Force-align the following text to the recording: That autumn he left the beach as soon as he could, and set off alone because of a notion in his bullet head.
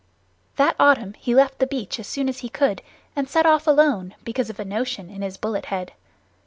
That 0.55 0.75
autumn 0.79 1.13
he 1.19 1.35
left 1.35 1.59
the 1.59 1.67
beach 1.67 1.99
as 1.99 2.07
soon 2.07 2.27
as 2.27 2.39
he 2.39 2.49
could, 2.49 2.81
and 3.15 3.29
set 3.29 3.45
off 3.45 3.67
alone 3.67 4.15
because 4.23 4.49
of 4.49 4.59
a 4.59 4.65
notion 4.65 5.11
in 5.11 5.21
his 5.21 5.37
bullet 5.37 5.65
head. 5.67 5.93